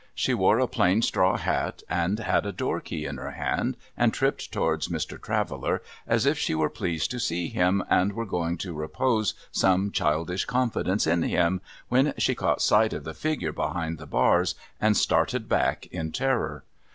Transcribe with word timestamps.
She 0.15 0.33
wore 0.33 0.57
a 0.57 0.65
plain 0.65 1.03
straw 1.03 1.37
hat, 1.37 1.83
had 1.87 2.19
a 2.47 2.51
door 2.51 2.81
key 2.81 3.05
in 3.05 3.17
her 3.17 3.33
hand, 3.33 3.77
and 3.95 4.11
tripped 4.11 4.51
towards 4.51 4.87
Mr. 4.87 5.21
Traveller 5.21 5.83
as 6.07 6.25
if 6.25 6.39
she 6.39 6.55
were 6.55 6.71
pleased 6.71 7.11
to 7.11 7.19
see 7.19 7.49
him 7.49 7.83
and 7.87 8.13
were 8.13 8.25
going 8.25 8.57
to 8.65 8.73
repose 8.73 9.35
some 9.51 9.91
childish 9.91 10.45
confidence 10.45 11.05
in 11.05 11.21
him, 11.21 11.61
when 11.87 12.15
she 12.17 12.33
caught 12.33 12.63
sight 12.63 12.93
of 12.93 13.03
the 13.03 13.13
figure 13.13 13.53
behind 13.53 13.99
the 13.99 14.07
bars, 14.07 14.55
and 14.79 14.97
started 14.97 15.47
back 15.47 15.85
in 15.91 16.11
terror. 16.11 16.63